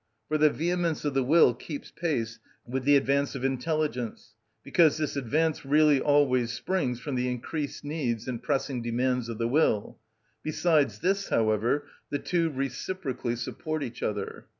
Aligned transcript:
For 0.29 0.39
the 0.39 0.49
vehemence 0.49 1.05
of 1.05 1.13
the 1.13 1.21
will 1.23 1.53
keeps 1.53 1.91
pace 1.91 2.39
with 2.65 2.85
the 2.85 2.95
advance 2.95 3.35
of 3.35 3.45
intelligence, 3.45 4.33
because 4.63 4.97
this 4.97 5.15
advance 5.15 5.63
really 5.63 5.99
always 6.01 6.51
springs 6.51 6.99
from 6.99 7.13
the 7.13 7.29
increased 7.29 7.83
needs 7.85 8.27
and 8.27 8.41
pressing 8.41 8.81
demands 8.81 9.29
of 9.29 9.37
the 9.37 9.47
will: 9.47 9.99
besides 10.41 11.01
this, 11.01 11.29
however, 11.29 11.85
the 12.09 12.17
two 12.17 12.49
reciprocally 12.49 13.35
support 13.35 13.83
each 13.83 14.01
other. 14.01 14.47